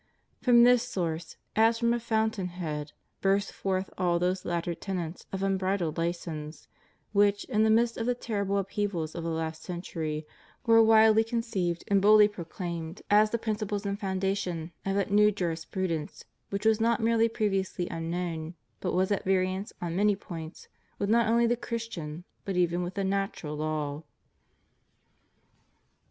From 0.41 0.63
this 0.63 0.81
source, 0.81 1.37
as 1.55 1.77
from 1.77 1.93
a 1.93 1.99
fountain 1.99 2.47
head, 2.47 2.93
burst 3.21 3.51
forth 3.51 3.87
all 3.99 4.17
those 4.17 4.43
later 4.45 4.73
tenets 4.73 5.27
of 5.31 5.43
unbridled 5.43 5.99
license 5.99 6.67
which, 7.11 7.43
in 7.43 7.61
the 7.61 7.69
midst 7.69 7.97
of 7.97 8.07
the 8.07 8.15
terrible 8.15 8.57
upheavals 8.57 9.13
of 9.13 9.23
the 9.23 9.29
last 9.29 9.61
century, 9.61 10.25
were 10.65 10.81
wildly 10.81 11.23
conceived 11.23 11.83
and 11.87 12.01
boldly 12.01 12.27
proclaimed 12.27 13.03
as 13.11 13.29
the 13.29 13.37
principles 13.37 13.85
and 13.85 13.99
foundation 13.99 14.71
of 14.87 14.95
that 14.95 15.11
new 15.11 15.31
jurisprudence 15.31 16.25
which 16.49 16.65
was 16.65 16.81
not 16.81 16.99
merely 16.99 17.29
previously 17.29 17.87
unknown, 17.91 18.55
but 18.79 18.93
was 18.95 19.11
at 19.11 19.23
variance 19.23 19.71
on 19.83 19.95
many 19.95 20.15
points 20.15 20.67
with 20.97 21.11
not 21.11 21.27
only 21.27 21.45
the 21.45 21.55
Christian, 21.55 22.23
but 22.43 22.57
even 22.57 22.81
with 22.81 22.95
the 22.95 23.03
natural 23.03 23.55
law. 23.55 24.01